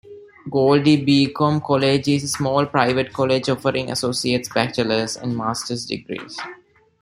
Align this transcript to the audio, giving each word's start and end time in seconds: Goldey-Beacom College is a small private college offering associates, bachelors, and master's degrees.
Goldey-Beacom 0.49 1.61
College 1.63 2.07
is 2.07 2.23
a 2.23 2.27
small 2.27 2.65
private 2.65 3.13
college 3.13 3.49
offering 3.49 3.91
associates, 3.91 4.49
bachelors, 4.51 5.15
and 5.15 5.37
master's 5.37 5.85
degrees. 5.85 6.39